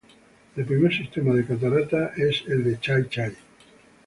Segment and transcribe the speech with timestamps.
[0.55, 3.33] El primer sistema de Cataratas es el de Chai-chai.